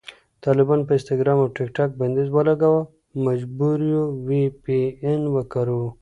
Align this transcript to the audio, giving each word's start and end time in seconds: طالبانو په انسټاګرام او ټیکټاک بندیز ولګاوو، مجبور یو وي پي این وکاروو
طالبانو 0.43 0.83
په 0.87 0.93
انسټاګرام 0.95 1.37
او 1.41 1.53
ټیکټاک 1.57 1.89
بندیز 1.99 2.27
ولګاوو، 2.31 2.89
مجبور 3.25 3.77
یو 3.93 4.05
وي 4.27 4.43
پي 4.63 4.79
این 5.05 5.21
وکاروو 5.35 5.87